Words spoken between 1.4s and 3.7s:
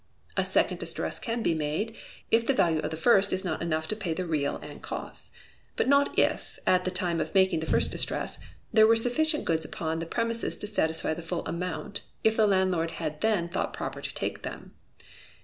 be made, if the value of the first is not